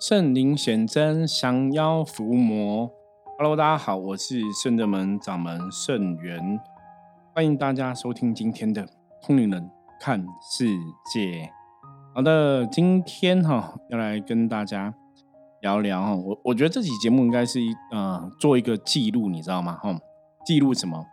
[0.00, 2.90] 圣灵显真，降妖伏魔。
[3.36, 6.58] Hello，大家好，我是圣德门掌门圣元，
[7.34, 8.88] 欢迎大家收听今天的
[9.20, 9.70] 通灵人
[10.00, 10.64] 看世
[11.12, 11.50] 界。
[12.14, 14.94] 好的，今天哈要来跟大家
[15.60, 19.78] 聊聊哈，我我觉得这期节目应该是一呃做一个记录，你知道吗？
[19.82, 19.94] 哈，
[20.46, 21.04] 记录什么？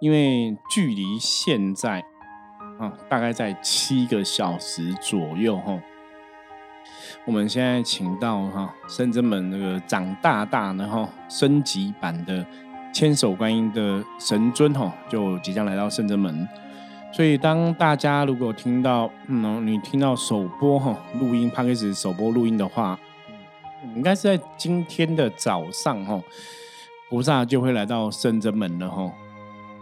[0.00, 2.00] 因为距离现在
[2.78, 5.82] 啊大概在七个小时左右哈。
[7.26, 12.44] 我们现在请到哈深圳门那个长大大然后升级版的
[12.92, 16.48] 千手观音的神尊哈，就即将来到深圳门。
[17.12, 22.98] 所以当大家如果听到嗯，你听到首播哈录音，他开始首播录音的话，
[23.96, 26.22] 应该是在今天的早上哈，
[27.08, 29.12] 菩萨就会来到深圳门了哈。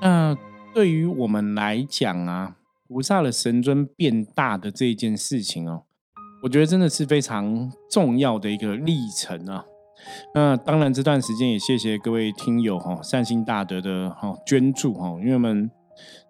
[0.01, 0.37] 那
[0.73, 2.57] 对于我们来讲啊，
[2.89, 5.83] 菩萨的神尊变大的这件事情哦。
[6.41, 9.65] 我觉得真的是非常重要的一个历程啊！
[10.33, 15.69] 那当然，这段时间也谢谢各位听友哈，善心大德的哈捐助哈，因为我们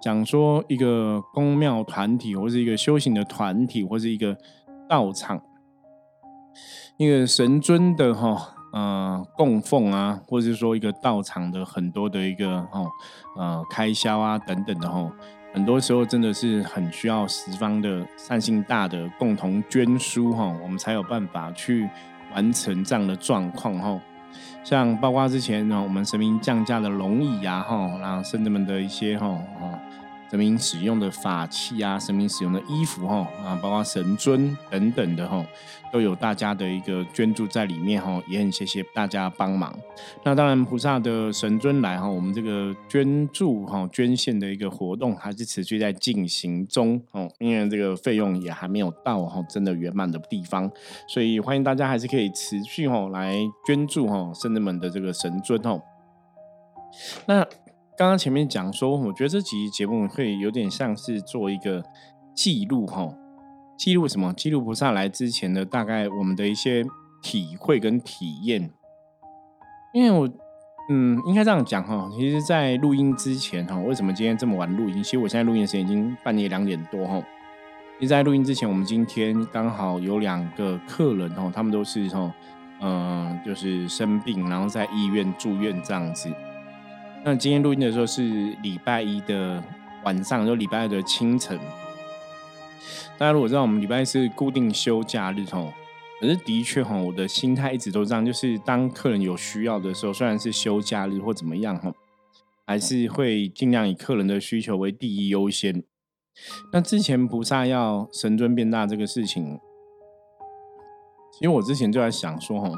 [0.01, 4.35] 讲说一个公庙团体，或是一个修行的团体，或是一个
[4.89, 5.43] 道场，
[6.97, 12.87] 一个神尊的哈呃供奉啊，或者是说一个道场的很多的一个哈
[13.37, 15.13] 呃开销啊等等的哈。
[15.59, 21.91] 很多时候真的是很需要十方的善心大的共同捐书哈，我们才有办法去
[22.33, 24.01] 完成这样的状况哈。
[24.63, 29.37] 像包括之前呢，我们神明降价的龙椅啊哈，然后圣人们的一些哈。
[30.31, 35.43] 神明使用的法器啊，神明使用的衣服哈啊，包括神尊等等的哈，
[35.91, 39.75] 都有大家的一个捐助在里面哈，也很谢谢大家帮忙。
[40.23, 50.71] 那当然，菩萨的神尊来哈，我们这个捐助哈捐献的一个活动还是持续在进行中哦，因为这个费用也还没有到哈真的圆满的地方，
[51.09, 53.35] 所以欢迎大家还是可以持续哈来
[53.67, 55.81] 捐助哈圣人们的这个神尊哦。
[57.27, 57.47] 那。
[57.99, 61.83] 刚刚前面讲说，我觉得这集节目会有点像是做一个
[62.33, 63.13] 记录哈，
[63.77, 64.33] 记录什么？
[64.35, 66.87] 记录菩萨来之前的大概我们的一些
[67.21, 68.71] 体会跟体验。
[69.93, 70.29] 因为我
[70.89, 75.03] 嗯，应该这样讲哈，其实，在录音之前哈，为什么今天这么晚录音？
[75.03, 77.21] 其实我现在录音时间已经半夜两点多哈。
[77.99, 82.33] 其实，在录音之前，我们今天刚好有两个客人哈，他们都是哈，
[82.81, 86.33] 嗯，就是生病，然后在医院住院这样子。
[87.25, 88.23] 那今天录音的时候是
[88.63, 89.63] 礼拜一的
[90.05, 91.59] 晚上，就礼拜二的清晨。
[93.19, 95.73] 大家如果知道我们礼拜一是固定休假日吼，
[96.21, 101.93] 可是的确吼，我的心态一直都这样，就是当客人有需要的时候，虽然是休假日或怎么样吼，
[102.65, 105.83] 还是会尽量以客人的需求为第一优先。
[106.73, 109.59] 那之前菩萨要神尊变大这个事情，
[111.33, 112.73] 其实我之前就在想说吼。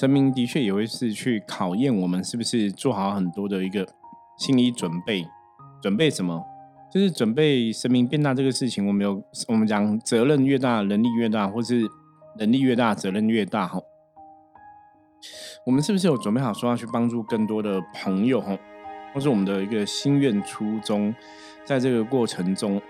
[0.00, 3.86] 神明的确也会是去考验我们是不是做好很多的一个
[4.38, 5.26] 心理准备，
[5.82, 6.42] 准备什么？
[6.90, 8.86] 就是准备神明变大这个事情。
[8.86, 11.86] 我们有我们讲责任越大，能力越大，或是
[12.38, 13.66] 能力越大，责任越大。
[13.66, 13.78] 哈，
[15.66, 18.40] 我们是不是有准备好说要去帮助更多的朋友？
[18.40, 18.56] 哈，
[19.12, 21.14] 或是我们的一个心愿初衷，
[21.62, 22.80] 在这个过程中，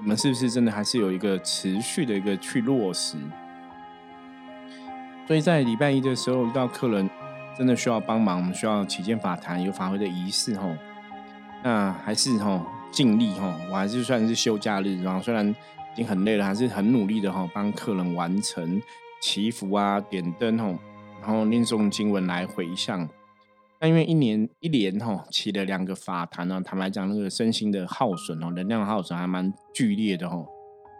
[0.00, 3.16] 我们是不是真的还是有一个持续的一个去落实？
[5.28, 7.08] 所以在礼拜一的时候遇到客人，
[7.54, 10.74] 真的需要帮忙，我们需要起见法坛有法会的仪式吼，
[11.62, 18.80] 那还是吼尽力吼，我还是算是休假日，然后虽然已经很累了，还是很努力的吼，帮客人完成
[19.20, 20.78] 祈福啊、点灯吼，
[21.20, 23.06] 然后念诵经文来回向。
[23.80, 30.48] 那因为一年一连吼起了两个法坛呢，坦白讲，那个身心的耗损哦，能量耗损还蛮剧烈的吼。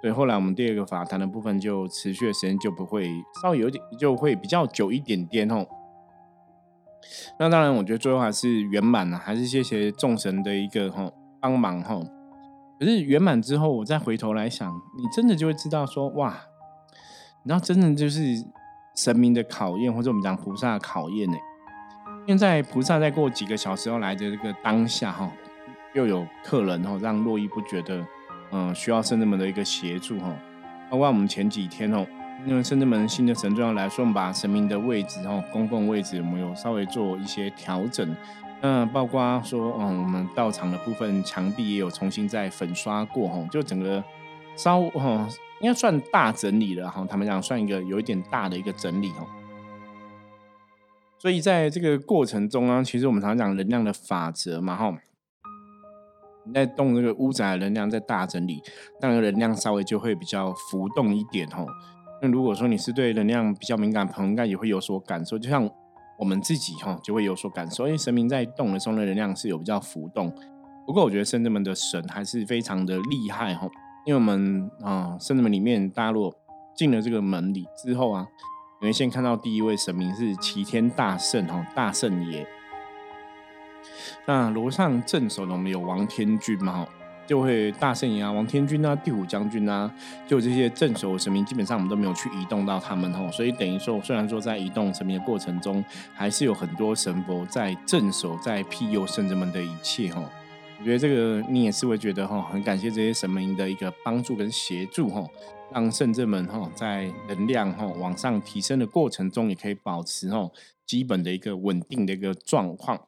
[0.01, 3.11] 对，后来我们第二个法坛的部分就持续的时间就不会
[3.43, 5.67] 稍微有点，就会比较久一点点哦。
[7.39, 11.11] 那当然，我觉得最后还是圆满了，还是谢谢众神的一个哈
[11.41, 12.01] 帮忙哈。
[12.79, 16.37] 可是圆满之后，我再回头来想，你真的就会知道说，哇，
[17.43, 18.21] 你知道真的就是
[18.95, 21.37] 神明的考验，或者我们讲菩萨的考验呢。
[22.29, 25.33] 现在菩萨在过几个小时后来的这个当下哈，
[25.95, 28.07] 又有客人哈让络绎不绝的。
[28.51, 30.35] 嗯，需要圣人们的一个协助哈，
[30.91, 32.07] 包括我们前几天哦，
[32.47, 38.17] 因为圣人们新的神尊要来说，我们把神明的位置哈，公共位置我们有稍微做一些调整。
[38.61, 44.03] 那包括说，嗯，我们道场的部分墙壁也有重新再粉刷过哈，就整个
[44.57, 45.29] 稍哈，
[45.61, 47.07] 应该算大整理了哈。
[47.09, 49.27] 他们讲算一个有一点大的一个整理哦。
[51.19, 54.93] 所以在这个过程中啊，其实我们常讲能量的法则嘛哈。
[56.53, 58.63] 在动这个屋宅的能量在大整理，
[59.01, 61.67] 那个能量稍微就会比较浮动一点吼。
[62.21, 65.39] 那如果说你是对能量比较敏感朋友，应该也会有所感受。
[65.39, 65.69] 就像
[66.19, 67.87] 我们自己哈，就会有所感受。
[67.87, 70.33] 因为神明在动的时候，能量是有比较浮动。
[70.85, 73.69] 不过我觉得圣者们的神还是非常的厉害哈。
[74.05, 76.35] 因为我们啊，圣者们里面，大家如果
[76.75, 78.27] 进了这个门里之后啊，
[78.81, 82.45] 你会先看到第一位神明是齐天大圣哈，大圣爷。
[84.27, 86.87] 那楼上镇守的我们有王天君嘛？
[87.27, 89.91] 就会大圣爷啊、王天君啊、地虎将军啊，
[90.27, 100.25] 就这些镇守神明，基本上我们都没有去移动到他们吼，所以等于说，虽然说在移动神明的过程中，还是有很多神佛在镇守、在庇佑圣人们的一切吼。
[100.81, 105.23] 我觉得这个你也是会觉得哈，很感谢这些神明的一个帮助跟协助哈，
[105.75, 110.51] 让圣者们哈在能量哈往上提升的过程中，也可以保持哈
[110.87, 112.99] 基本的一个稳定的一个状况。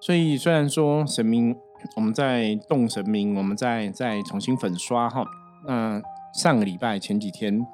[0.00, 1.56] 所以虽然说神明，
[1.96, 5.24] 我们在动神明，我们在再重新粉刷哈。
[5.66, 6.00] 那
[6.34, 7.66] 上个礼拜前几天，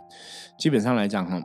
[0.59, 1.41] 基本上来讲哈，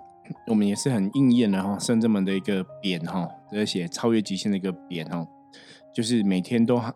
[0.47, 5.25] 我们也是很应验的哈，圣者们的一个匾哈，而且超越极限的一个匾哈，
[5.93, 6.93] 就是每天都哈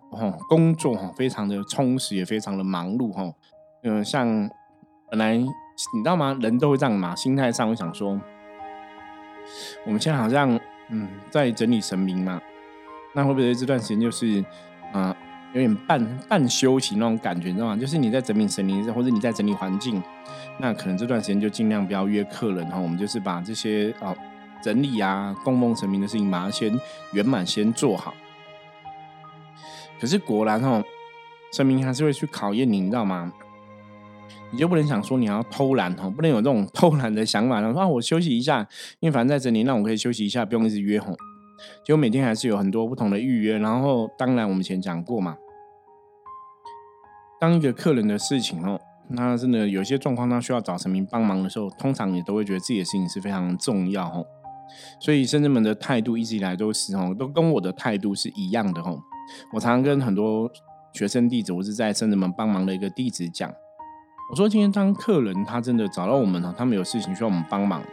[0.49, 3.31] 工作哈，非常的充实，也非常的忙碌哈。
[3.83, 4.27] 嗯，像
[5.09, 6.37] 本来你知道吗？
[6.41, 8.19] 人都会这样嘛，心态上会想说，
[9.85, 10.59] 我们现在好像
[10.89, 12.41] 嗯在整理神明嘛。
[13.13, 14.43] 那会不会这段时间就是，
[14.93, 15.15] 啊，
[15.53, 17.75] 有点半半休息那种感觉，你知道吗？
[17.75, 20.01] 就是你在整理神灵，或者你在整理环境，
[20.59, 22.79] 那可能这段时间就尽量不要约客人哈。
[22.79, 24.15] 我们就是把这些啊
[24.61, 26.71] 整理啊供奉神明的事情，把它先
[27.13, 28.13] 圆满先做好。
[29.99, 30.83] 可是果然哦，
[31.51, 33.33] 神明还是会去考验你，你知道吗？
[34.51, 38.67] 你就不能想说你要偷懒哈，不能有这种偷懒的想法，说啊我休息一下，
[38.99, 41.15] 因为反正在整理，那我可以休息一下，不用一直约吼。
[41.83, 45.37] 就每天还是有很多不同的预约，然后当然我们以前讲过嘛，
[47.39, 48.79] 当一个客人的事情哦，
[49.09, 54.25] 那真的有些状况他需要找神明帮忙的时候，通常也都会觉得自己的事情是非常重要哦。
[54.99, 58.99] 所以深圳们的态度一直以来都是哦，都跟我的态度是一样的哦。
[59.53, 60.49] 我常常跟很多
[60.93, 63.51] 学生弟子，我是在深圳们帮忙的一个弟子讲，
[64.29, 67.83] 我说今天当客人他真的找到我们了，他们有事情需要我们帮忙。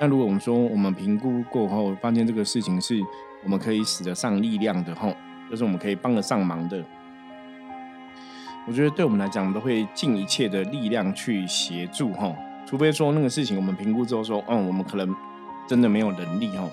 [0.00, 3.00] 那如果我们说我们评估过后发现这个事情是
[3.44, 5.14] 我们可以使得上力量的吼，
[5.50, 6.84] 就是我们可以帮得上忙的，
[8.66, 12.34] 我觉得对我们来讲都会尽一切的力量去协助吼，
[12.66, 15.14] 除非说那个事情我们评估之后说，嗯，我们可能
[15.66, 16.68] 真的没有能力吼。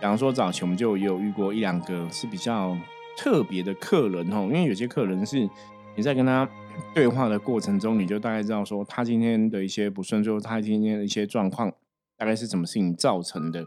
[0.00, 2.76] 比方说早期我们就有遇过一两个是比较
[3.16, 5.48] 特别的客人吼，因为有些客人是
[5.94, 6.48] 你在跟他
[6.92, 11.72] 对话的过程中，你就大概知道说他今天的一些不顺，就是他今天的一些状况。
[12.16, 13.64] 大概是什么事情造成的？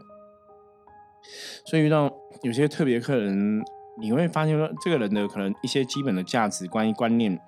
[1.66, 2.10] 所以遇到
[2.42, 3.62] 有些特别客人，
[4.00, 7.38] 你会发现说，这个人的可能一些基本的价值观、观念、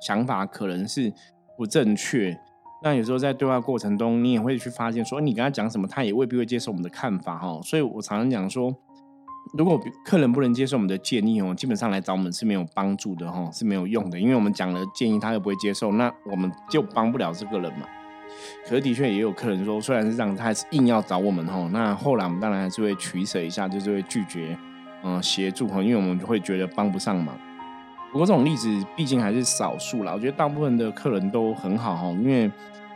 [0.00, 1.12] 想法可能是
[1.56, 2.38] 不正确。
[2.82, 7.60] 那有时候在对话过程中，你也会去发现说，你跟他讲什么，他也未必会接受我们的看法哈。
[7.62, 8.74] 所以我常常讲说，
[9.56, 17.86] 如果客人不能接受我们的建议哦，基本上来找我们是没有帮助的哈，是没有用的，因为我们讲了建议，他又不会接受，那我们就帮不了这个人嘛。
[18.66, 21.68] 可是的确也有客人说，虽然是这样，他还是硬要找我们吼。
[21.68, 24.56] 那后来我们当然还是会取舍一下，就是会拒绝
[25.02, 27.36] 嗯协助哈，因为我们就会觉得帮不上忙。
[28.10, 32.50] 不过这种例子毕竟还是少数啦，我觉得大部分的客人都很好哈，因为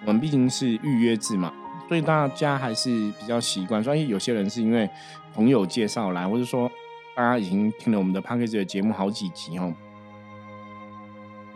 [0.04, 1.52] 我们毕竟是预约制嘛，
[1.88, 3.82] 所以大家还是比较习惯。
[3.82, 4.88] 所以有些人是因为
[5.34, 6.70] 朋友介绍来，或者说
[7.14, 9.72] 大家已经听了我们的 p a c k a g e 的节目好几集哦。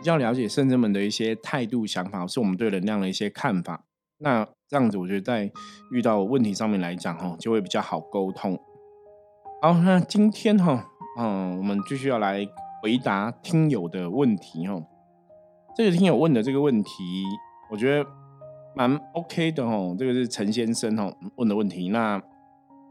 [0.01, 3.85] 比较了解圣人们的一些态度、想法，是我们对能量的一些看法。
[4.17, 5.51] 那这样子，我觉得在
[5.91, 8.59] 遇到问题上面来讲，哈，就会比较好沟通。
[9.61, 10.87] 好，那今天哈，
[11.19, 12.43] 嗯，我们继续要来
[12.81, 14.81] 回答听友的问题哈。
[15.75, 16.91] 这个听友问的这个问题，
[17.69, 18.09] 我觉得
[18.75, 19.95] 蛮 OK 的哈。
[19.99, 21.89] 这个是陈先生哈问的问题。
[21.89, 22.19] 那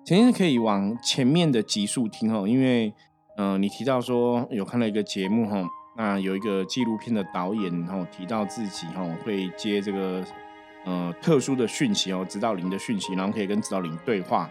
[0.07, 2.95] 陈先生可以往前面的集数听哈，因为
[3.37, 5.69] 嗯，你提到说有看到一个节目哈。
[6.03, 10.25] 那有一个纪录片的导演，然后提到自己哈会接这个
[10.87, 14.49] 呃特殊的讯息哦，指导灵的讯息，然后可以跟指导灵对话。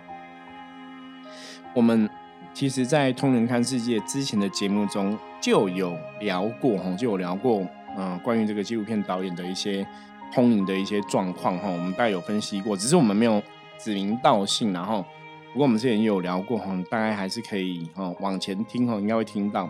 [1.74, 2.08] 我们
[2.54, 7.66] 其实，在通人看世界之前的节目中就有聊过哈，就有聊过
[7.98, 9.84] 嗯关于这个纪录片导演的一些
[10.32, 13.42] 通灵的一些状况哈，我们大概有分析过，只是我们没有
[13.80, 15.04] 指名道姓，然后
[15.52, 19.68] 不过我们之前也有聊过哈，大概还是可以哈往前听哈，应该会听到。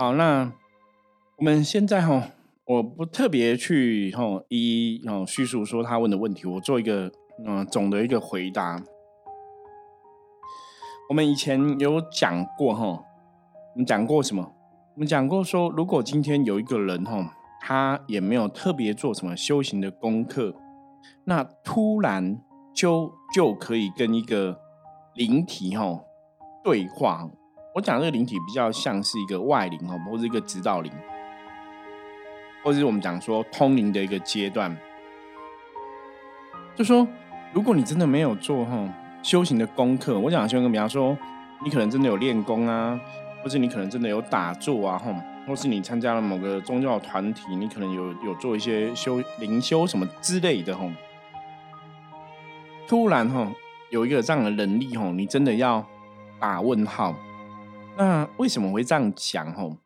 [0.00, 0.50] 好，那
[1.36, 2.30] 我们现在哈，
[2.64, 7.12] 我不特别去哈一一哦叙述说他问的问题，我做一个
[7.44, 8.82] 嗯总的一个回答。
[11.10, 14.54] 我们以前有讲过哈，我们讲过什么？
[14.94, 20.54] 我们讲过说，如果今天有一个人哈，他也没有特别做什么修行的功课，
[21.24, 22.40] 那突然
[22.74, 24.58] 就就可以跟一个
[25.12, 26.00] 灵体哈
[26.64, 27.28] 对话。
[27.72, 30.92] 我讲这个灵体比较像是一个外灵哈，或者一个指导灵，
[32.64, 34.76] 或者是我们讲说通灵的一个阶段。
[36.74, 37.06] 就说，
[37.52, 38.88] 如果你真的没有做哈
[39.22, 41.16] 修行的功课，我讲修行，比方说
[41.62, 42.98] 你可能真的有练功啊，
[43.40, 45.14] 或是你可能真的有打坐啊，哈，
[45.46, 50.90] 或是你参加了某个宗教团体，你可能有有做一些修灵修什么之类的，哈，
[52.88, 53.46] 突然哈
[53.90, 55.86] 有一个这样的能力，哈，你真的要
[56.40, 57.14] 打问号。
[57.96, 59.52] 那为什么会这样讲？
[59.52, 59.76] 吼，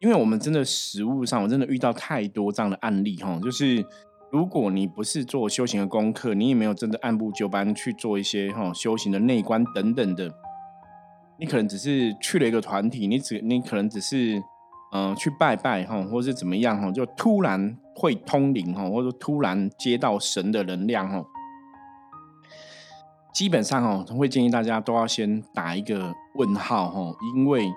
[0.00, 3.84] 因为我们真的实物上，我真的遇到太多这样的案例，吼，就是
[4.30, 10.32] 如果你不是做修行的功课，你也没有真的按部就班去做一些吼修行的内观等等的，
[11.38, 14.40] 你可能只是去了一个团体，你只你可能只是
[14.92, 21.26] 嗯去拜拜吼，或是怎么样吼，就突然会通灵吼，或者突然接到神的能量吼。
[23.34, 27.68] 基本上哦，会建议大家都要先打一个问号哦，因为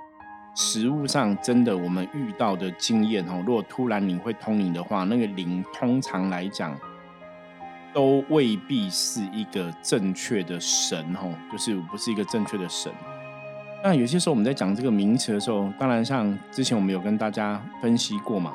[0.56, 6.78] 实物上真的我们遇到的经验哦，如果突然你会通灵的话，那个灵通常来讲
[7.92, 12.92] 都未必是一个正确的神哦，就是不是一个正确的神。
[13.84, 18.54] 那有些时候我们在讲这个名词的时候，当然像之前我们有跟大家分析过嘛，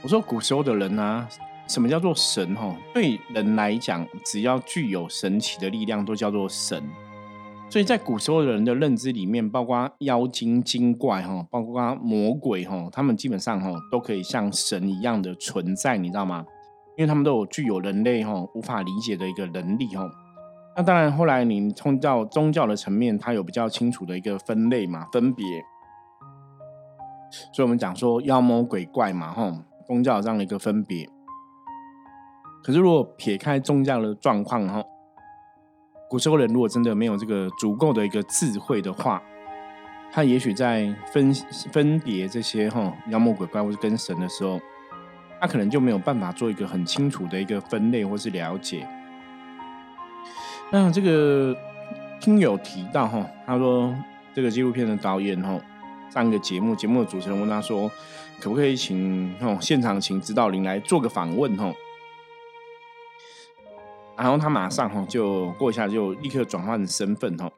[0.00, 1.26] 我说古时候的人啊。
[1.66, 2.54] 什么叫做神？
[2.54, 6.82] 哈，对人来讲，只要具有神奇的力量，都叫做神。
[7.70, 16.44] 所以在古时候的人的认知里面，包括妖精精怪，哈，包括魔鬼，哈，他们基本上，哈，都可以像神一样的存在，你知道吗？
[16.96, 20.08] 因为他们都有具有人类，哈，无法理解的一个能力，哈。
[20.76, 25.44] 那当然，后来你通到宗教的层面，它有比较清楚的一个分类嘛，分别。
[27.52, 29.52] 所以我们讲说妖魔鬼怪嘛，哈，
[29.86, 31.08] 宗教这样的一个分别。
[32.64, 34.82] 可是，如果撇开宗教的状况哈，
[36.08, 39.22] 古时候人如果真的没有这个足够的一个智慧的话，
[40.10, 41.34] 他也许在分
[41.70, 44.58] 分别这些哈妖魔鬼怪或是跟神的时候，
[45.38, 48.88] 他可能就没有办法做一个很清楚的一个分类或是了解。
[50.72, 51.54] 那这个
[52.18, 53.94] 听友提到哈，他说
[54.32, 55.60] 这个纪录片的导演哈
[56.08, 57.90] 上一个节目，节目的主持人问他说，
[58.40, 61.70] 可不可以请哦现场请指导灵来做个访问哈？
[64.16, 67.50] 然后他马上哈就过一下就立刻转换身份哈，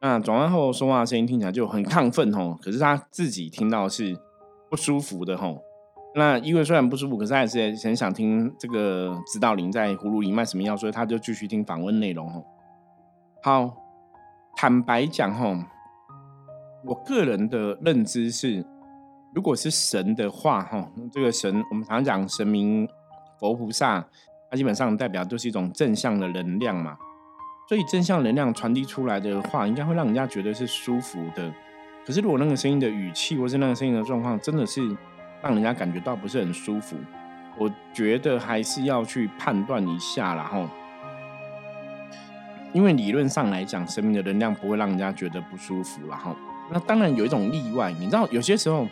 [0.00, 4.18] 那转换后说话声音听起来就很亢奋哈，可是他自己听到是
[4.68, 5.54] 不舒服的哈。
[6.16, 12.42] 那因为虽然不舒服，可是他还是很想听这个指导灵在葫芦里卖什么药，所以他就继续听访问内容哈。
[13.44, 13.76] 好，
[14.56, 15.56] 坦白讲哈，
[16.84, 18.66] 我个人的认知是，
[19.32, 22.88] 如果是神的话哈，这个神我们常讲神明
[23.38, 24.04] 佛菩萨。
[24.50, 26.98] 它基本上代表就是一种正向的能量嘛，
[27.68, 31.54] 所以正向能量传递出来的话，应该会让人家觉得是舒服的。
[32.04, 34.82] 可是如果那个声音的语气，或是那个声音的状况，真的是
[35.40, 36.96] 让人家感觉到不是很舒服，
[37.56, 40.68] 我觉得还是要去判断一下啦吼。
[42.72, 46.34] 因为理论上来讲，生命的能量不会让人家觉得不舒服了哈。
[46.72, 48.88] 那当然有一种例外，你知道有些时候。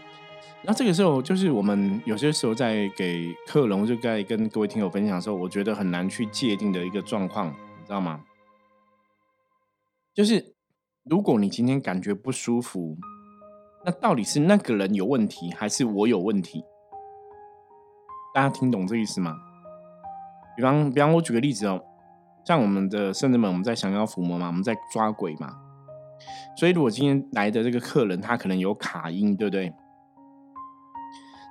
[0.62, 8.25] 那这个时候，就是我们有些时候在给客人，就在跟各位听友分享的时候，我觉得很难去界定的一个状况，你知道吗？
[10.12, 10.54] 就是
[11.04, 12.97] 如果你今天感觉不舒服，
[13.85, 16.64] 那到底是那个人有问题，还是我有问题？
[18.35, 19.37] 大家听懂这意思吗？
[20.57, 21.80] 比方，比方，我举个例子哦，
[22.45, 25.57] 像我们的圣人们，我们在降妖伏魔嘛，我们在抓鬼嘛，
[26.57, 29.73] 所以如果今天来的这个客人，他可能有卡音，对不对？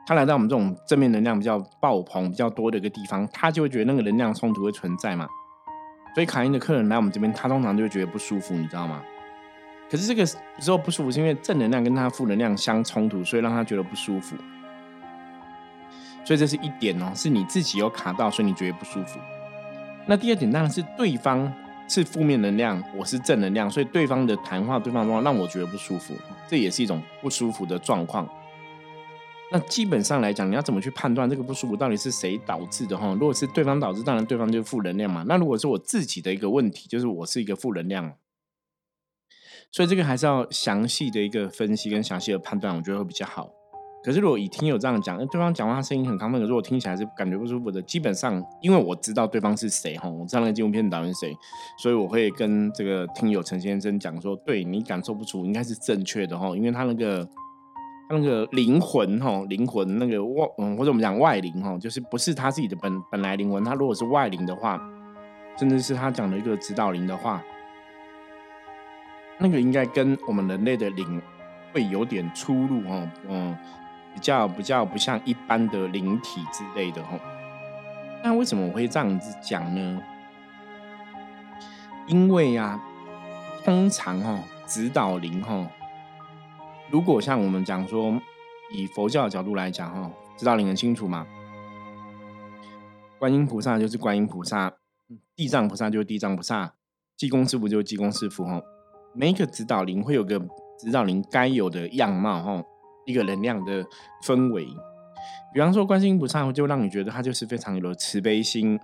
[0.07, 5.27] 他来到我们这种正面能量比较爆棚、比较多的一个地方，他就会觉得那个能量冲突会存在嘛。
[6.15, 9.03] 所以卡因的客人来我们这边，他通常就会觉得不舒服，你知道吗？
[9.91, 14.37] 可是这个时候不舒服，是因为正能量跟他负能量相冲突，所以让他觉得不舒服。
[16.23, 19.19] 所以这是一点哦，是你自己有卡到，所以你觉得不舒服。
[20.05, 21.53] 那第二点当然是对方
[21.89, 26.13] 是负面能量，我是正能量，所以对方的谈话、对方的状况让我觉得不舒服，
[26.47, 28.25] 这也是一种不舒服的状况。
[29.49, 33.13] 那基本上来讲，你要怎么去判断这个不舒服到底是谁导致的哈？
[33.13, 35.23] 如果是对方导致，当然对方就是负能量嘛。
[35.25, 38.13] 那如果是我自己的一个问题，就是我是一个负能量，
[39.71, 43.49] 所以这个还是要详细的一个分析跟详细的判断，我觉得会比较好。
[44.03, 51.33] 可是如果以听友这样讲，那对方讲话声音很亢奋，如果听起来是感觉不舒服的，基本上因为我知道对方是谁哈，我知道那个纪录片导演谁，
[51.81, 57.25] 所以我会跟这个听友陈先生讲说，对你感受不出应该是正确的哈，因为他那个。
[58.09, 64.81] 那个灵魂哈，灵魂那个外嗯，或者我们讲外灵哈，就是不是他自己的本本来灵魂，他如果是外灵的话，
[65.57, 67.43] 甚至是他讲的一个指导灵的话，
[69.37, 71.21] 那个应该跟我们人类的灵
[71.73, 73.53] 会有点出入哈，嗯，
[74.13, 77.19] 比较比较不像一般的灵体之类的哈。
[78.23, 80.01] 那为什么我会这样子讲呢？
[82.07, 82.81] 因为呀，
[83.65, 85.67] 通常哈，指导灵哈。
[86.89, 88.19] 如果像我们讲说，
[88.71, 91.27] 以佛教的角度来讲，哈，指导灵很清楚嘛。
[93.19, 94.73] 观音菩萨就是观音菩萨，
[95.35, 96.75] 地藏菩萨就是地藏菩萨，
[97.17, 98.61] 济公师傅就是济公师傅，哈。
[99.13, 100.39] 每一个指导灵会有个
[100.79, 102.63] 指导灵该有的样貌，哈，
[103.05, 103.85] 一个能量的
[104.23, 104.65] 氛围。
[105.53, 108.79] 比方说，观音菩萨就让你觉得他就是非常有慈悲心，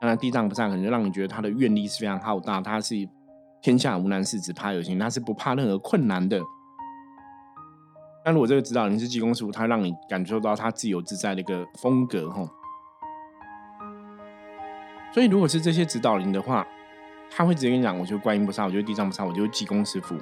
[0.00, 2.94] 那地藏菩萨可能就让你觉得他的愿力是非常浩大，他是
[3.62, 6.40] 天下无难事，只怕有心，他是不怕任何困难的。
[8.24, 12.46] 那如果这个指导灵是济公师傅，他让你感受到他自由自在的一个风格，哈。
[15.14, 16.66] 所以如果是这些指导灵的话，
[17.30, 20.14] 他会直接跟你讲：，我就观音菩萨，我就地藏菩萨，我就济公师傅。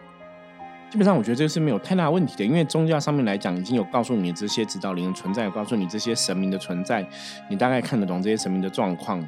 [0.89, 7.05] 基本上，我觉得这个是没有太大问题的，因为宗教上面来讲，已经有告诉你这些指导灵的存在，告诉你这些神明的存在，
[7.51, 9.21] 你大概看得懂这些神明的状况。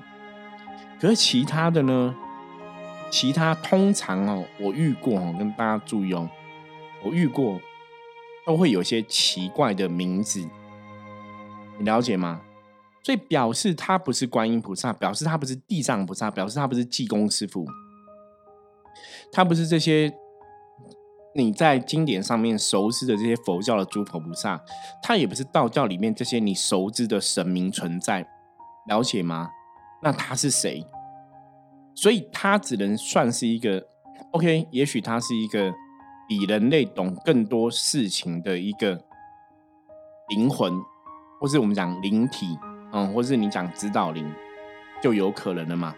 [1.01, 2.15] 可是其他的呢？
[3.11, 6.31] 其他通常哦，我遇过哦，跟大家注意哦，
[7.03, 7.61] 我遇过。
[8.49, 10.41] 都会有些奇怪的名字，
[11.79, 12.41] 你了解吗？
[13.05, 17.67] 所以表示他不是观音菩萨，表示他不是地藏菩萨，表示他不是济公师傅，
[19.31, 20.11] 他不是这些
[21.35, 24.59] 你在经典上面熟知的这些佛教的诸佛菩萨，
[25.03, 28.27] 他也不是道教里面这些你熟知的神明存在，
[28.89, 29.51] 了解吗？
[30.03, 30.87] 那他是谁？
[31.95, 33.87] 所以他只能算是一个
[34.31, 35.71] OK，也许他是一个。
[36.29, 39.03] 比人类懂更多事情的一个
[40.29, 40.79] 灵魂，
[41.41, 42.59] 或是我们讲灵体，
[42.93, 44.31] 嗯，或是你讲指导灵，
[45.03, 45.95] 就有可能了嘛？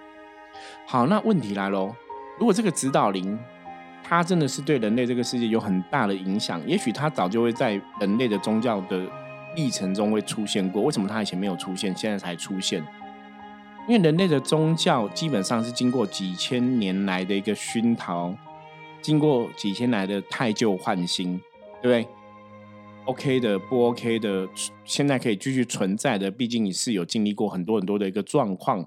[0.87, 1.93] 好，那问题来喽，
[2.39, 3.37] 如果这个指导灵，
[4.05, 9.05] 它真的是对人类这个世界有很大的影响，也许它早就会在人类的宗教的
[9.57, 10.83] 历程中会出现过。
[10.83, 12.81] 为什么它以前没有出现，现在才出现？
[13.89, 18.33] 因为人类的宗教基本上是经过几千年来的一个熏陶。
[19.03, 21.41] 经过几千来的太旧换新，
[21.81, 22.07] 对不对
[23.07, 24.49] ？OK 的，不 OK 的，
[24.85, 28.87] 现在可以继续存在的，毕竟你是有经历过很多很多的一个状况，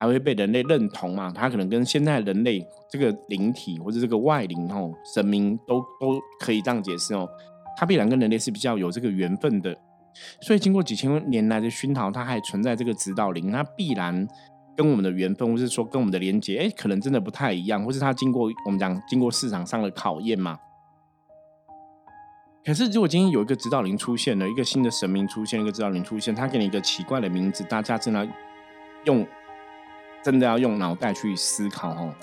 [0.00, 1.32] 还会被人类认同嘛？
[1.34, 7.28] 它可能跟现在人类这个灵体或者这个外灵哦，神明都都可以这样解释哦。
[7.76, 9.74] 它必然跟人类是比较有这个缘分的，
[10.42, 14.28] 所以经过几千年来的熏陶，它还存在这个指导灵，它必然。
[14.76, 20.58] 跟我们的缘分，或是说跟我们的连接，哎，可能真的不太一样，或是他经过我们讲经过市场上的考验嘛。
[22.64, 28.26] 可是如果今天有一个指导灵出现了，一个新的神明出现，一个指导灵出现，他给你一个奇怪的名字，大家真的
[29.04, 29.26] 用
[30.22, 32.14] 真的要用脑袋去思考哦。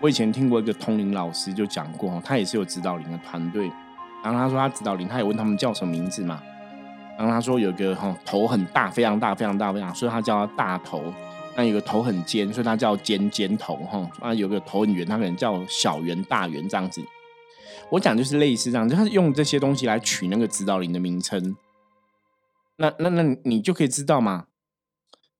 [0.00, 3.70] 我以前听过一个通灵老师就讲过，他也是有指导灵的团队，
[4.22, 6.42] 然后他说他指导灵，他也问他们叫什么名字嘛，
[7.16, 11.02] 然后他说有个哈头很大，非常大，非常大，非常，所以他叫他大头。
[11.56, 14.10] 那有个头很尖，所以它叫尖尖头哈。
[14.20, 17.02] 啊，有个头很圆，它可能叫小圆大圆这样子。
[17.90, 21.56] 我讲就是类似这样，就是用这些东西来取那个指导灵的名称。
[22.76, 24.46] 那那那你就可以知道嘛，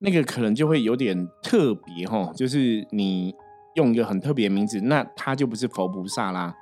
[0.00, 2.30] 那个可能就会有点特别哈。
[2.36, 3.34] 就是你
[3.74, 6.54] 用一个很特别的名字，那它就不是佛菩萨啦。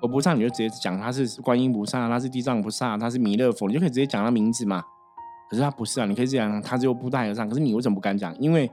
[0.00, 4.84] 佛菩萨你就直接讲他是观音菩萨，他是地藏菩萨，他是弥勒佛，你就可以直接讲他名字嘛。
[5.54, 7.48] 可是他不是啊，你可以这样，他只有布袋和尚。
[7.48, 8.36] 可是你为什么不敢讲？
[8.40, 8.68] 因为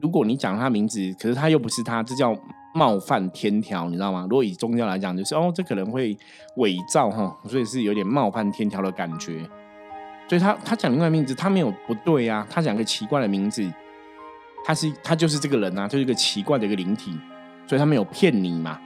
[0.00, 2.34] 如果你讲他名字，可是他又不是他，这叫
[2.74, 4.22] 冒犯天条，你知道吗？
[4.22, 6.16] 如果以宗教来讲，就是哦，这可能会
[6.56, 9.46] 伪造哈，所以是有点冒犯天条的感觉。
[10.26, 13.70] 所以他他讲另外名字，他没有不对啊，他讲个奇怪的名字，
[14.64, 17.12] 他是他就是这个人啊，就是一个奇怪的一个灵体，
[17.66, 18.80] 所以他没有骗你嘛，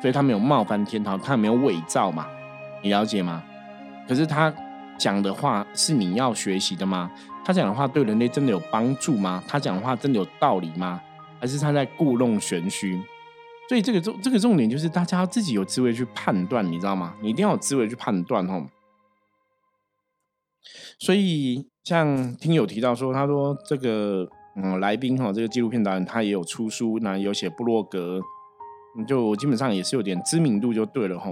[0.00, 2.26] 所以他没有冒犯天条，他没有伪造嘛，
[2.82, 3.42] 你了解吗？
[4.08, 4.50] 可是他。
[4.98, 7.10] 讲的话是你要学习的吗？
[7.44, 9.42] 他讲的话对人类真的有帮助吗？
[9.48, 11.00] 他讲的话真的有道理吗？
[11.40, 13.00] 还是他在故弄玄虚？
[13.68, 17.14] 所以这个重这个重点就是大家自己有智慧去判断，你知道吗？
[17.22, 18.66] 你一定要有智慧去判断哦。
[20.98, 28.20] 所以像听友提到说，他说这个嗯来宾哈，这个纪录片导演他也有出书，那有写部落格，
[29.06, 31.30] 就基本上也是有点知名度就对了哈。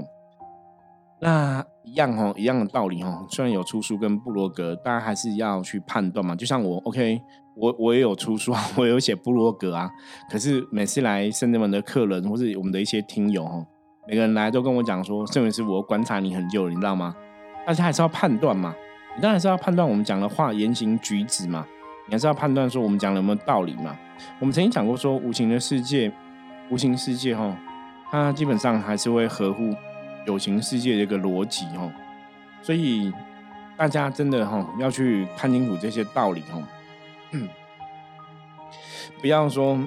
[1.21, 3.27] 那一样哦，一样的道理哦。
[3.31, 6.35] 虽然有出书跟布罗格，大家还是要去判断嘛。
[6.37, 7.21] 就像我，OK，
[7.57, 9.91] 我我也有出书啊， 我有写布罗格啊。
[10.31, 13.67] 可是每次来圣人门的客人，或是我们的一些听友哦，
[14.07, 17.17] 每个人来都跟我讲说：“圣元师，我观察你很久，你知道吗？
[17.67, 18.75] 大家还是要判断嘛。
[19.17, 21.67] 你当然是要判断我们讲的话言行举止嘛，
[22.07, 23.97] 你还是要判断说我们讲的有没有道理嘛。
[24.39, 26.13] 我们曾经讲过说，无形的世界，
[26.71, 27.57] 无形世界哦，
[28.11, 29.75] 它基本上还是会合乎
[30.27, 31.93] 有形世界的一个逻辑哈。
[32.63, 33.13] 所以
[33.77, 36.63] 大家真的哈要去看清楚这些道理哈，
[39.21, 39.79] 不要说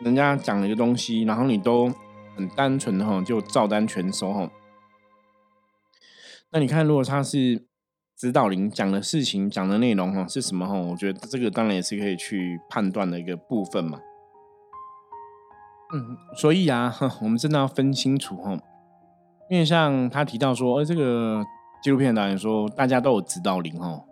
[0.00, 1.92] 人家讲了一个东西，然后你都
[2.36, 4.50] 很单纯的哈就照单全收哈。
[6.50, 7.66] 那你看，如果他是。
[8.20, 10.74] 指导灵讲的事情、讲的内容哈是什么哈？
[10.74, 14.00] 我觉得这个当然也是可以去判断的一个部分嘛。
[15.94, 18.58] 嗯，所以啊， 我们真的要分清楚哈。
[19.50, 21.44] 因为像他提到说，呃，这个
[21.82, 24.04] 纪录片导演说大家都有指导灵哦。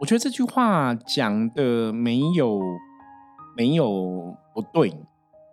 [0.00, 2.60] 我觉得这句话讲的没有
[3.56, 4.90] 没有不对，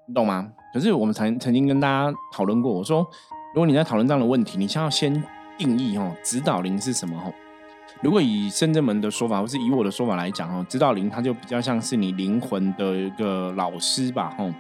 [0.08, 0.50] 你懂吗？
[0.74, 3.06] 可是我们曾曾经跟大家讨论过，我说
[3.54, 5.24] 如果你在讨论这样的问题，你先要先
[5.58, 7.34] 定义哦，指导灵是什么哦。
[8.02, 14.52] 如果以深圳门的说法，或是以我的说法来讲，哦，指导灵它就比较像是你灵魂的一个老师吧，吼。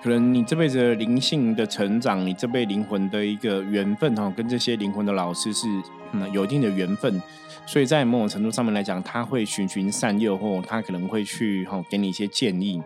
[0.00, 5.66] 可能你这辈子灵性的成长，你这辈灵魂的一个缘分，哈，跟这些灵魂的老师是
[6.12, 7.20] 嗯有一定的缘分，
[7.66, 12.80] 所以在某种程度上面来讲，他会循循善诱，或他可能会去哈给你一些建议。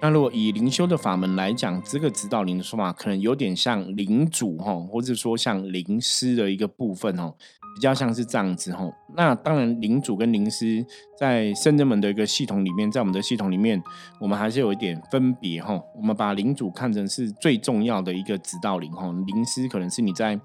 [0.00, 7.34] 那如果以灵修的法门来讲，这个指导灵的说法，可能有点像灵主，哈，或者说像灵师的一个部分，哦。
[7.74, 10.84] 比较像是这样子吼，那当然领主跟灵师
[11.18, 13.82] 在圣人门的一个系统里面，在我们的系统里面，
[14.20, 15.82] 我们还是有一点分别吼。
[15.96, 20.38] 我们把领主看成是最重要的一个指导灵吼，灵师可能是你在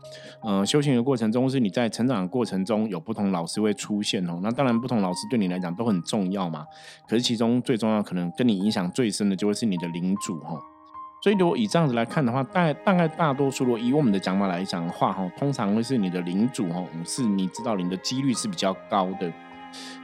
[0.43, 4.39] 呃修行的过程中，是你在成长的过程中有不同老师会出现哦。
[4.41, 6.65] 那当然不同老师对你来讲都很重要嘛，
[7.07, 10.57] 可是其中最重要可能跟你影响最深的就会是你的领主吼。
[11.19, 19.31] 所以，如果以这样子来看的话，大概大概大多数，如果以我们的讲法来讲的话，哈，通常会是你的领主，哈，是你指导灵的几率是比较高的。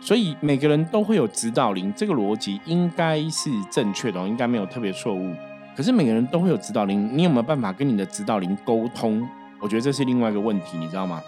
[0.01, 5.33] 所以，每个人都会有指导灵，这个逻辑应该是正确的，应该没有特别错误。
[5.75, 9.27] 可是，每个人都会有指导灵，你有没有办法跟你的指导灵沟通？
[9.61, 11.21] 我觉得这是另外一个问题，你知道吗？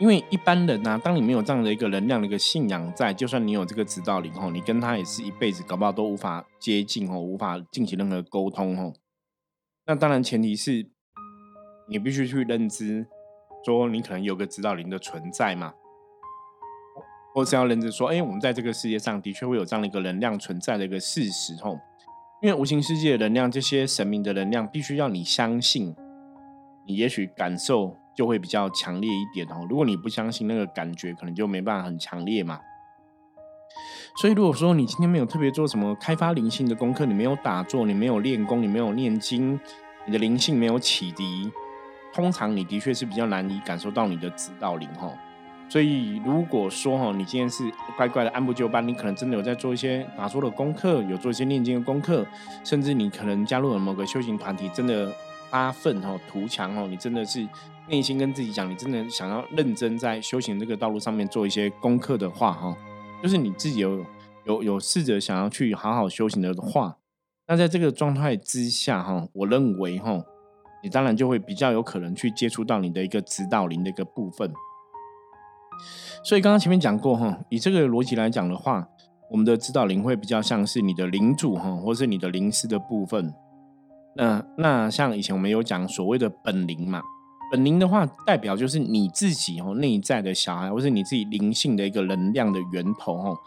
[0.00, 8.92] 因为一般人呐，当你没有这样的一个能量的一个信仰在，就算你有这个指导灵吼，你跟他也是一辈子搞不好都无法接近哦，无法进行任何沟通哦。
[9.86, 10.90] 那当然前提是
[11.88, 13.06] 你必须去认知，
[13.64, 15.72] 说你可能有个指导灵的存在嘛，
[17.32, 21.78] 或是要认知说，哎，我们在这个世界上的确会有这样的一个能量存在的一个事实吼。
[22.42, 25.94] 因为无形世界的能量，这些神明的能量，必须要你相信，
[26.84, 27.96] 你也许感受。
[28.14, 29.66] 就会比较强烈一点哦。
[29.68, 32.60] 如果你不相信那个感觉，可能就没办法很强烈嘛。
[34.16, 39.58] 所以如果说你今天没有特别做什么开发灵性的功课，你没有打坐，你没有练功，你没有念经，
[40.06, 41.50] 你的灵性没有启迪，
[42.12, 45.12] 通常你的确是比较难以感受到你的指导灵哈。
[45.68, 47.64] 所以如果说哈，你今天是
[47.96, 52.24] 乖乖的按部就班，你可能真的有在做一些打坐的功课，有做一些念经的功课，
[52.62, 55.12] 甚至你可能加入了某个修行团体，真的
[55.50, 57.48] 发奋哈图强哦，你真的是。
[57.88, 62.76] 内心跟自己讲，你真的想要认真在修行这个道路上面做一些功课的话，哈，
[63.22, 64.04] 就是你自己有
[64.46, 66.96] 有有试着想要去好好修行的话，
[67.46, 70.24] 那在这个状态之下，哈，我认为，哈，
[70.82, 74.50] 你当然就会比较有可能去接触到你的一个指导灵的一个部分。
[76.24, 78.88] 所以刚刚前面讲过，哈，以这个逻辑来讲的话，
[79.30, 83.34] 我们的指导灵会比较像是你的灵主，哈，或是你的灵师的部分。
[84.16, 87.02] 那那像以前我们有讲所谓的本灵嘛。
[87.54, 93.38] 本灵的话，代表就是你自己哦，内在的小孩，或是你自己灵性的一个能量的源头哦。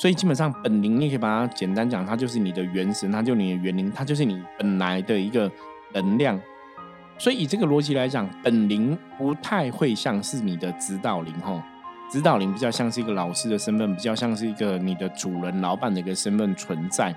[0.00, 5.50] 所以基本上本灵，你可以把它简单讲，它就是你的元神，它就你的元灵，它就是你本来的一个
[5.94, 6.40] 能量。
[7.18, 11.60] 所以以这个逻辑来讲，本灵不太会像是你的指导灵哦，
[12.08, 17.12] 指导灵比较像是一个老师的身份，比较像是一个你的主人、老板的一个身份存在。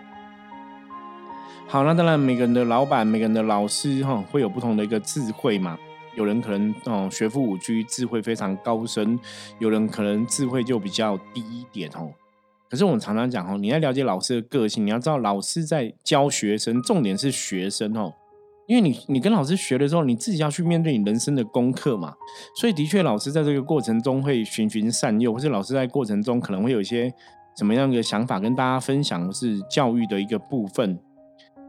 [1.68, 5.78] 好，那当然每个人的老板、每个人的老师哈，会有不同的一个智慧嘛。
[6.20, 9.18] 有人可能哦学富五车，智慧非常高深；
[9.58, 12.12] 有人可能智慧就比较低一点哦。
[12.70, 18.14] 可是我们常常讲哦，你要了解老师的个性，你要知道老师在教学生，重点是学生哦。
[18.68, 22.14] 因为你你跟老师学的时候，你自己要去面对你人生的功课嘛。
[22.60, 27.10] 所以的确，老师在这个过程中会循循善诱，或是老师在过程中可能会有一些
[27.58, 31.00] 什么样的想法跟大家分享，是教育的一个部分。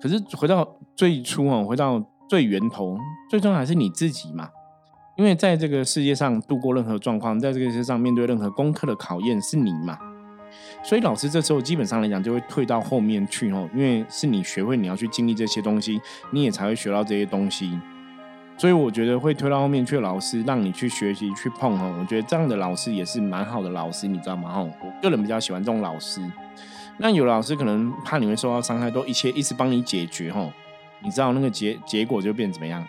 [0.03, 2.05] 可是回到最初哦，回到。
[2.31, 2.97] 最源头，
[3.29, 4.49] 最重要还是你自己嘛，
[5.17, 9.99] 因为在这个世界上度过任何状况，在这个世界上面对任何功课的考验是你嘛，
[10.85, 17.77] 所以老师这时候基本上来讲就会退到后面去哦，因为是你学会你要去经历这些东西，你也才会学到这些东西。
[18.57, 21.97] 所以我觉得会推到后面去老师，让你去学习去碰哦。
[21.99, 24.57] 我觉得这样的老师也是蛮好的老师，你知道吗？
[24.61, 24.71] 我
[25.03, 26.23] 个人比较喜欢这种老师。
[26.99, 30.53] 那有老师可能怕你会受到伤害，都一切一直帮你解决哦。
[31.03, 32.87] 你知道那个结结果就变怎么样？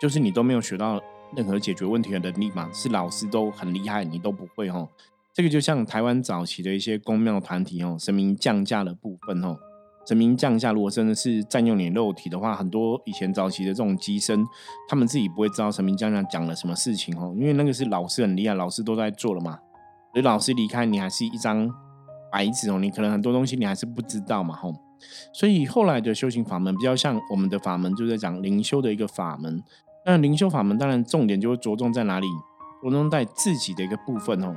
[0.00, 1.00] 就是你都没有学到
[1.36, 2.68] 任何解决问题的能力嘛？
[2.72, 4.88] 是老师都很厉害，你都不会哦。
[5.32, 9.56] 这个就像台湾早期的一些公庙团体哦，神明降价的部分哦。
[10.06, 14.44] 神明降价，如果真的是占用你肉体的话，很多以前早期的这种机身，
[14.86, 19.58] 他们自己不会知道神明降价讲了什么事情哦，因为那个是老师很厉害，老师都在做了嘛。
[20.12, 21.68] 所以老师离开，你还是一张
[22.30, 24.74] 白纸哦，你可能很多东西你还是不知道嘛吼。
[25.32, 29.62] 所以后来的修行法门比较像我们的法门，就在讲灵修的一个法门。
[30.06, 32.26] 那灵修法门当然重点就会着重在哪里？
[32.82, 34.54] 着重在自己的一个部分哦。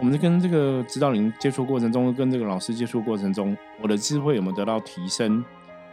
[0.00, 5.44] 我们在跟这个指导灵接触过程中，跟这个老师接触过程中，我的智慧有没有得到提升？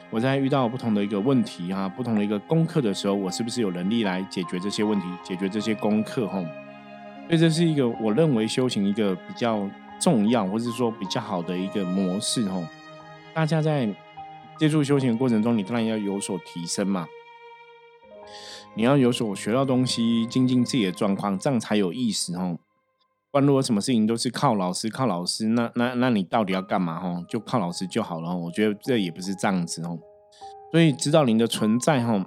[0.09, 6.27] 我在遇到不同的一个问题啊，不同的一个功课的时候，我是不是有能力来解决这些问题，解决这些功课？
[6.27, 6.41] 吼，
[7.27, 12.47] 所以这是一个我认为修行一个比较重要，或者说比较好的一个模式。
[12.49, 12.63] 吼，
[13.33, 13.93] 大家在
[14.57, 17.07] 接触修行的过程中，你当然要有所提升嘛，
[18.75, 22.35] 你要有所学到东西，精进自己的状况，这样才有意思。
[22.35, 22.59] 哦。
[23.31, 26.99] 不然，如果什么事情都是靠老师，靠老师，那那那你到底要干嘛？
[27.01, 28.35] 哦，就靠老师就好了。
[28.35, 29.97] 我觉得这也不是这样子哦。
[30.71, 32.25] 所以指导灵的存在，哈，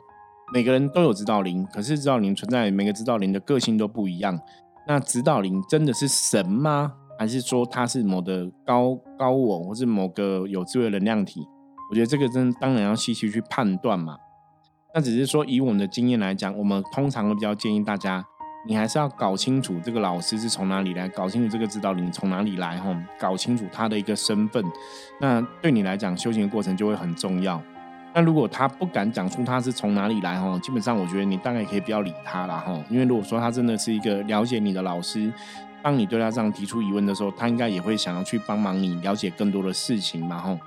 [0.53, 4.41] 每个人都有指导灵，可是指导灵存在，每个指导灵的个性都不一样。
[4.87, 6.95] 那指导灵真的是神吗？
[7.25, 11.41] 还是说他是某的高高我，或是某个有智慧能量体？
[11.89, 14.19] 我觉得这个真当然要细细去判断嘛。
[14.95, 18.23] 那只是说以我们的经验来讲，我们通常会比较建议大家。
[18.67, 24.63] 你还是要搞清楚这个老师是从哪里来，搞清楚这个指导灵从哪里来，哈，搞清楚他的一个身份，
[25.19, 27.61] 那对你来讲修行的过程就会很重要。
[28.15, 35.33] 那如果他不敢讲出他是从哪里来，哈，基本上我觉得你大概可以不要理他了，哈，因为如果说他真的是一个了解你的老师，
[35.85, 40.59] 当你对他这样提出疑问的时候，他应该也会想要去帮忙你了解更多的事情嘛，哈。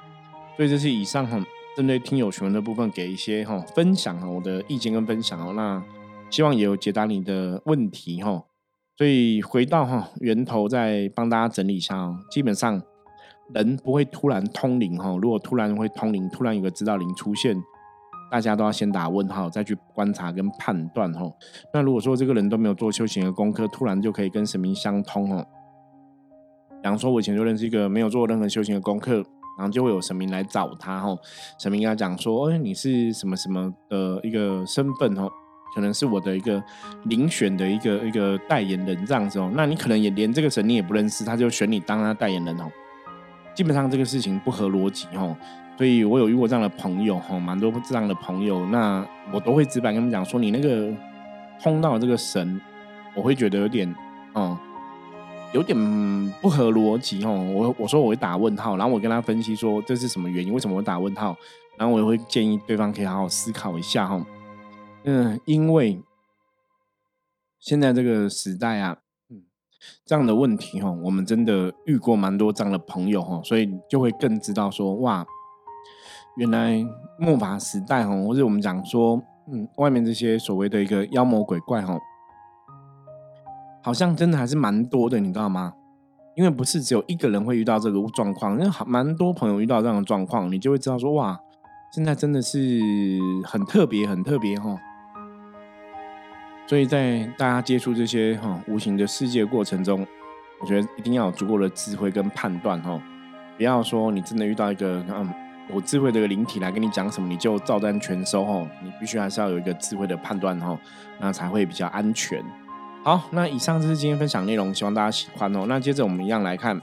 [0.56, 1.44] 所以这是以上哈
[1.76, 5.84] 针对听友询问的部分给一些哈分享哈我的意见跟分享哦，那。
[6.30, 8.44] 希望也有解答你的问题哈，
[8.98, 12.20] 所以回到哈源头再帮大家整理一下哦。
[12.30, 12.84] 基本上
[13.54, 17.56] 人不会突然通灵哈，如果突然会通灵，突然有个指导灵出现，
[18.30, 21.32] 大家都要先打问号，再去观察跟判断哈。
[21.74, 25.46] 那如果说这个人都没有做修行的功课，突然就可以跟神明相通哦。
[26.82, 29.16] 比方说，我以前就认识一个没有做任何修行的功课，
[29.58, 31.18] 然后就会有神明来找他吼，
[31.60, 35.30] 神明跟他讲说，哎，你是什么什么的一个身份哦。
[35.76, 36.64] 可能是我的一个
[37.06, 42.64] 遴选的一个一个代言人这样子哦，那你可能也连这个神你也不认识，他就选你当他代言人哦。
[43.54, 45.36] 基本上这个事情不合逻辑哦，
[45.78, 50.92] 所以我有遇过这样的朋友哈，蛮多这样的朋友，那我都会直白跟他们讲说，你那个
[51.62, 52.60] 通到这个神，
[53.16, 53.96] 我会觉得有点
[54.34, 54.58] 哦，
[55.54, 55.78] 有点
[56.42, 57.32] 不合逻辑哦。
[57.54, 61.38] 我我说我会打问号，然后我跟他分析说这是什么原因，为什么会打问号，
[61.78, 64.26] 然后我也会建议对方可以好好思考一下哈。
[65.04, 66.02] 嗯，因为
[67.60, 68.98] 现在这个时代啊，
[69.30, 69.44] 嗯，
[70.06, 75.26] 这样的问题哈，我们真的遇过蛮多这样的朋友哈，所以就会更知道说，哇，
[76.38, 76.86] 原来
[77.18, 79.22] 末法时代哈，或者我们讲说，
[79.52, 81.98] 嗯，外面这些所谓的一个妖魔鬼怪哈，
[83.82, 85.74] 好像真的还是蛮多的，你知道吗？
[86.36, 91.40] 因为不是只有一个人会遇到这个状况，因为好蛮多朋友遇到这样的状况，你就会知道说，哇，
[91.92, 92.60] 现在真的是
[93.44, 94.78] 很特别，很特别哈。
[96.68, 100.06] 所以在大家接触这些哈无形的世界过程中，
[100.62, 103.02] 我觉得一定要有足够的智慧跟判断哈，
[103.58, 105.34] 不要说你真的遇到一个嗯
[105.74, 110.78] 有智慧的一个灵体来跟你讲什么，你就照单全收哈，你必须还是要有一个智慧的判断哈，
[111.20, 112.44] 那才会比较安全。
[113.04, 115.66] 好，那以上就是今天分享内容，希望大家喜欢哦。
[115.68, 116.82] 那接着我们一样来看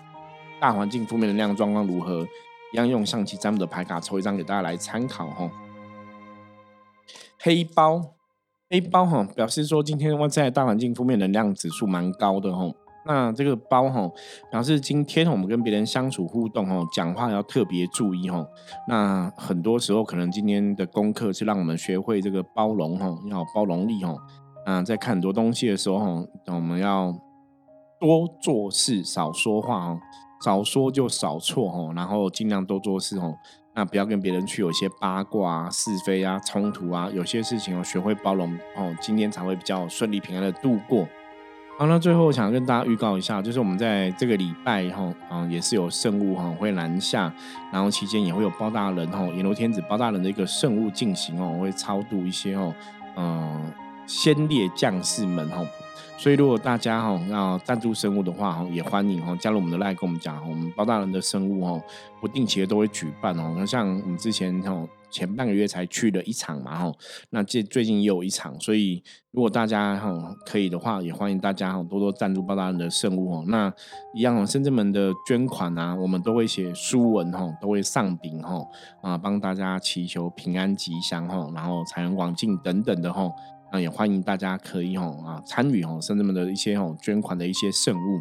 [0.61, 2.27] 大环境负面能量状况如何，
[2.73, 5.51] 一样用象棋占卜的牌卡抽一张给大家来参考哈。
[7.41, 8.11] 黑包。
[8.71, 12.65] 黑包哈表示说，今天外在大环境负面能量指数蛮高的哈。
[13.07, 14.11] 那这个包哈
[14.51, 18.47] 表示今天我们跟别人相处互动哈，讲话要特别注意哈。
[18.89, 24.19] 那很多时候可能今天的功课是让我们学会这个包容哈，要包容力吼。
[24.65, 27.15] 啊，在看很多东西的时候吼，我们要
[28.01, 30.01] 多做事少说话哦，
[30.43, 33.35] 少说就少错哈，然后尽量多做事哦。
[33.75, 41.07] 那不要跟别人去有一些八卦啊、是非啊、冲突啊，有些事情哦，学会包容哦，今天才会比较顺利平安的度过。
[41.77, 47.33] 好，那最后想跟大家预告一下，就是我们在这个礼拜哈，啊，也是有圣物哈会南下，
[47.73, 52.73] 然后期间也会有包大人哈，阎罗天子包大人的一个圣物进行哦，会超度一些哦，
[53.17, 53.73] 嗯
[54.07, 55.67] 先烈将士们哈。
[56.17, 61.83] 所以如果大家哈要赞助生物的话哈，也欢迎哈加入我们的赖跟我们讲，我们包大人的生物哈
[62.21, 63.53] 不定期的都会举办哦。
[63.59, 64.87] 那像我们之前哈。
[65.15, 66.93] 前半个月才去了一场嘛，吼，
[67.31, 69.01] 那这最近也有一场，所以
[69.31, 73.45] 如果大家哈可以的话，也欢迎大家哈多多赞助包大人的圣物哦。
[73.47, 73.73] 那
[74.13, 78.61] 一样哦，深圳门的捐款啊，我们都会写书文哈，都会上禀哈
[79.03, 83.31] 啊，帮大家祈求平安吉祥哈，然后财源广进等等的哈。
[83.73, 88.21] 那也欢迎大家可以哈啊参与哈深圳门的一些哈捐款的一些圣物。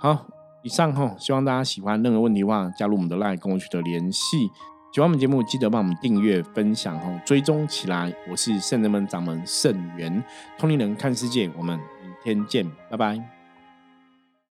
[0.00, 0.26] 好，
[0.64, 4.50] 以上哈，希望大家喜欢，任何问题的话，加入我们的 LINE 跟我取得联系。
[4.94, 8.14] 喜欢我们节目，记得帮我们订阅、分享哦，追踪起来。
[8.30, 10.22] 我是圣人们掌门圣元，
[10.56, 13.33] 通灵人看世界，我们明天见，拜拜。